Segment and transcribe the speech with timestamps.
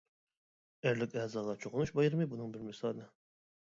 [0.85, 3.11] ئەرلىك ئەزاغا چوقۇنۇش بايرىمى بۇنىڭ بىر مىسالى.